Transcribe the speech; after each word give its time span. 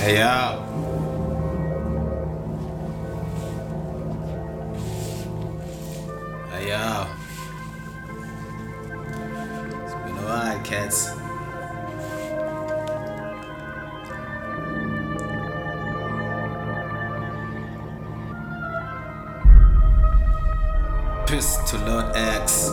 Hey 0.00 0.16
yo. 0.16 0.59
To 21.40 21.78
Lord 21.78 22.04
X. 22.14 22.70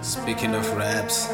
Speaking 0.00 0.54
of 0.54 0.66
raps, 0.78 1.26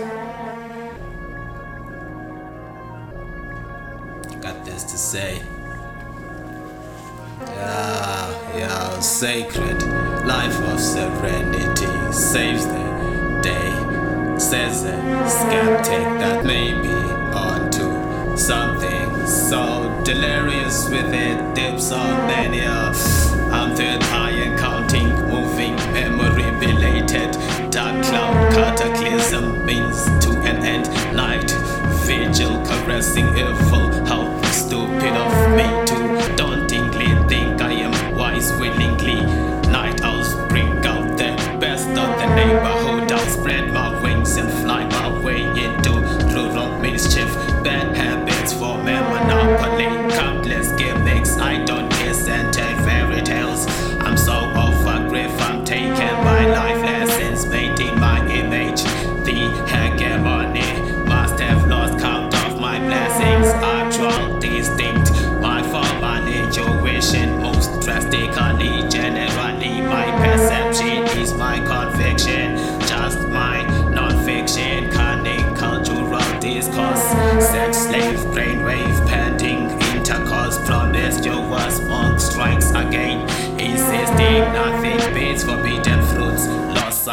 got 4.40 4.64
this 4.64 4.82
to 4.82 4.98
say. 4.98 5.40
Yeah, 7.42 8.56
yeah, 8.56 8.98
sacred 8.98 9.82
life 10.26 10.60
of 10.62 10.80
serenity 10.80 12.12
saves 12.12 12.66
the 12.66 13.40
day. 13.44 13.77
Says 14.48 14.82
a 14.84 15.28
skeptic 15.28 16.04
that 16.20 16.42
may 16.42 16.72
be 16.72 16.88
onto 16.88 18.34
something 18.34 19.26
so 19.26 20.00
delirious 20.06 20.88
with 20.88 21.12
it 21.12 21.54
dips 21.54 21.92
on 21.92 22.26
mania. 22.26 22.94
I'm 23.52 23.76
third 23.76 24.02
high 24.04 24.56
counting, 24.56 25.10
moving 25.28 25.76
memory 25.92 26.50
belated. 26.58 27.32
Dark 27.70 28.02
cloud 28.06 28.54
cataclysm 28.54 29.66
means 29.66 30.02
to 30.24 30.30
an 30.40 30.64
end. 30.64 30.88
Night 31.14 31.50
vigil 32.06 32.64
caressing 32.64 33.28
evil. 33.36 33.87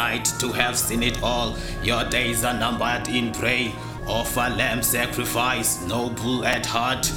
To 0.06 0.52
have 0.52 0.78
seen 0.78 1.02
it 1.02 1.20
all. 1.20 1.56
Your 1.82 2.04
days 2.04 2.44
are 2.44 2.54
numbered 2.54 3.08
in 3.08 3.32
prey. 3.32 3.74
Offer 4.06 4.54
lamb 4.56 4.80
sacrifice, 4.80 5.84
noble 5.84 6.44
at 6.44 6.64
heart. 6.64 7.10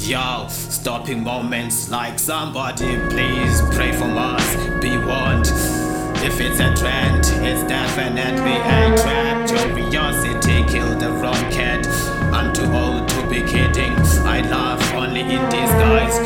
Yo, 0.00 0.46
stopping 0.48 1.24
moments 1.24 1.88
like 1.88 2.18
somebody, 2.18 2.98
please 3.08 3.62
pray 3.72 3.92
for 3.92 4.04
us. 4.04 4.56
Be 4.82 4.98
warned. 4.98 5.46
If 6.22 6.38
it's 6.38 6.60
a 6.60 6.74
trend, 6.76 7.24
it's 7.46 7.66
definitely 7.66 8.52
a 8.52 8.94
trap. 9.02 9.48
Curiosity 9.48 10.64
killed 10.70 11.00
the 11.00 11.12
wrong 11.12 11.50
cat. 11.50 11.86
I'm 12.30 12.52
too 12.52 12.70
old 12.70 13.08
to 13.08 13.26
be 13.30 13.40
kidding. 13.40 13.96
I 14.26 14.42
laugh 14.42 14.92
only 14.92 15.20
in 15.20 15.42
disguise. 15.48 16.18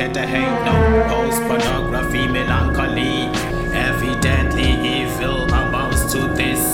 Pickpocket 0.00 0.16
a 0.16 0.26
hate. 0.26 0.64
No 0.64 1.04
post 1.08 1.42
pornography, 1.42 2.26
melancholy. 2.26 3.28
Evidently, 3.74 4.70
evil 5.02 5.44
amounts 5.44 6.12
to 6.12 6.18
this. 6.34 6.70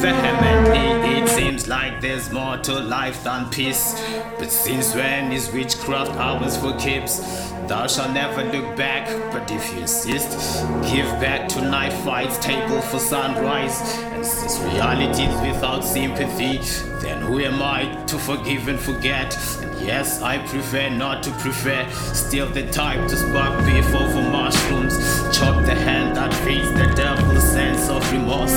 Vehemently, 0.00 1.18
it 1.18 1.28
seems 1.28 1.66
like 1.66 2.00
there's 2.00 2.30
more 2.30 2.58
to 2.58 2.80
life 2.80 3.22
than 3.24 3.48
peace. 3.50 3.94
But 4.38 4.50
since 4.50 4.94
when 4.94 5.32
is 5.32 5.50
witchcraft 5.52 6.12
ours 6.12 6.56
for 6.56 6.76
keeps? 6.76 7.20
Thou 7.68 7.86
shalt 7.86 8.12
never 8.12 8.44
look 8.44 8.76
back, 8.76 9.06
but 9.32 9.50
if 9.50 9.72
you 9.72 9.80
insist, 9.80 10.66
give 10.92 11.08
back 11.20 11.48
to 11.50 11.62
night 11.62 11.92
fights, 12.04 12.38
table 12.38 12.80
for 12.82 12.98
sunrise. 12.98 13.80
Since 14.24 14.58
reality 14.60 15.24
is 15.24 15.40
without 15.42 15.84
sympathy, 15.84 16.56
then 17.02 17.20
who 17.20 17.40
am 17.40 17.60
I 17.60 17.94
to 18.06 18.18
forgive 18.18 18.68
and 18.68 18.80
forget? 18.80 19.36
And 19.60 19.86
yes, 19.86 20.22
I 20.22 20.38
prefer 20.46 20.88
not 20.88 21.22
to 21.24 21.30
prefer. 21.32 21.86
Still 21.90 22.48
the 22.48 22.66
type 22.70 23.06
to 23.08 23.16
spark 23.16 23.66
beef 23.66 23.86
over 23.94 24.22
mushrooms. 24.22 24.96
Chop 25.36 25.66
the 25.66 25.74
hand 25.74 26.16
that 26.16 26.32
feeds 26.32 26.72
the 26.72 26.86
devil's 26.96 27.44
sense 27.52 27.90
of 27.90 28.00
remorse. 28.10 28.56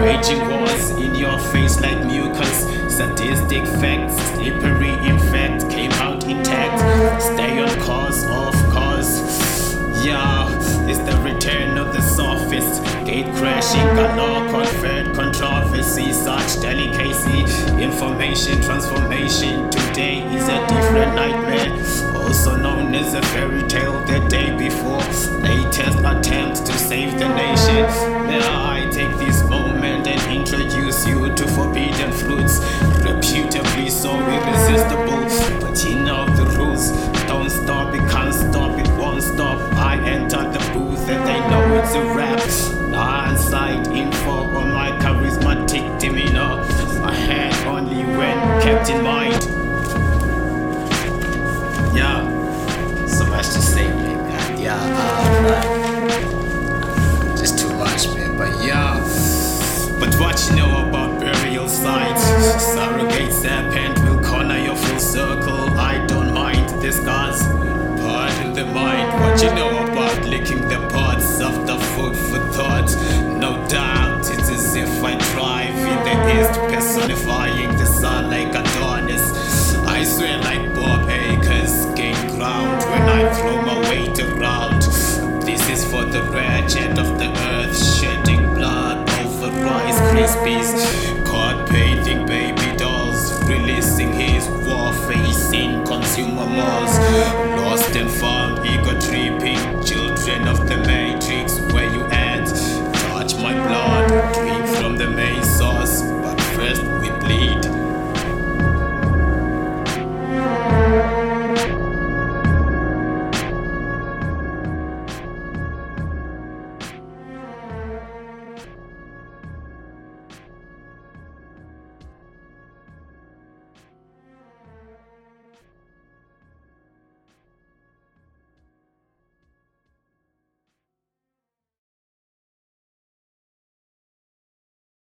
Waging 0.00 0.48
wars 0.48 0.90
in 0.90 1.16
your 1.16 1.36
face 1.50 1.80
like 1.80 2.06
mucus. 2.06 2.62
Sadistic 2.88 3.66
facts, 3.80 4.14
slippery 4.34 4.92
in 5.04 5.18
fact, 5.18 5.68
came 5.68 5.92
out 5.94 6.22
intact. 6.24 7.22
Stay 7.22 7.58
on 7.58 7.70
course, 7.80 8.22
of 8.24 8.54
course. 8.70 9.74
Yeah, 10.04 10.48
it's 10.88 11.00
the 11.00 11.20
return 11.22 11.76
of 11.76 11.92
the 11.92 12.02
sophist. 12.02 12.87
Gate 13.18 13.34
crashing, 13.34 13.96
galore, 13.96 14.48
conferred 14.48 15.12
controversy, 15.12 16.12
such 16.12 16.60
delicacy. 16.60 17.40
Information 17.82 18.62
transformation 18.62 19.68
today 19.70 20.22
is 20.36 20.46
a 20.46 20.64
different 20.68 21.16
nightmare. 21.16 21.72
Also 22.14 22.54
known 22.54 22.94
as 22.94 23.14
a 23.14 23.22
fairy 23.22 23.64
tale 23.64 23.98
the 24.04 24.20
day 24.28 24.56
before. 24.56 25.02
Latest 25.40 25.98
attempt 25.98 26.64
to 26.64 26.72
save 26.74 27.18
the 27.18 27.28
nation. 27.34 27.82
Now 28.28 28.70
I 28.70 28.88
take 28.92 29.16
this 29.18 29.42
moment 29.48 30.06
and 30.06 30.32
introduce 30.32 30.67
and 41.68 41.76
they 41.76 41.78
know 41.78 41.82
it's 41.82 41.94
a 41.94 42.04
rap. 42.14 42.40
Hindsight 42.94 43.86
info 43.88 44.56
on 44.56 44.72
my 44.72 44.90
charismatic 44.98 46.00
demeanor. 46.00 46.64
I 47.02 47.14
had 47.14 47.66
only 47.66 48.04
when 48.04 48.62
kept 48.62 48.90
in 48.90 49.02
mind. 49.02 49.34
Yeah, 51.94 52.26
so 53.06 53.26
much 53.26 53.46
to 53.46 53.60
say, 53.60 53.88
man. 53.88 54.58
Yeah, 54.58 54.78
uh, 54.80 55.62
just 57.36 57.58
too 57.58 57.72
much, 57.74 58.08
man. 58.14 58.36
But 58.36 58.58
yeah, 58.64 59.00
but 60.00 60.14
what 60.18 60.48
you 60.48 60.56
know 60.56 60.88
about 60.88 61.20
burial 61.20 61.68
sites? 61.68 62.24
Surrogate 62.74 63.32
serpent 63.32 63.98
will 64.00 64.20
corner 64.22 64.58
your 64.58 64.76
full 64.76 64.98
circle. 64.98 65.78
I 65.78 66.04
don't 66.06 66.32
mind 66.32 66.82
the 66.82 66.92
scars. 66.92 67.42
in 68.40 68.52
the 68.54 68.64
mind. 68.64 69.20
What 69.20 69.42
you 69.42 69.50
know 69.54 69.84
about 69.84 69.97
wait 83.98 84.20
around. 84.20 84.82
This 85.42 85.68
is 85.68 85.84
for 85.90 86.04
the 86.04 86.22
wretched 86.24 86.98
of 86.98 87.18
the 87.18 87.30
earth, 87.52 87.76
shedding 87.76 88.54
blood 88.54 89.08
over 89.20 89.50
Rice 89.62 89.98
Krispies. 90.10 91.24
God 91.24 91.68
painting 91.68 92.26
baby 92.26 92.76
dolls, 92.76 93.20
releasing 93.48 94.12
his 94.12 94.46
war 94.66 94.92
facing 95.08 95.84
consumer 95.84 96.46
malls. 96.46 96.94
Lost 97.60 97.96
and 97.96 98.10
found, 98.10 98.66
ego 98.66 98.98
tripping 99.00 99.82
children 99.82 100.46
of 100.46 100.67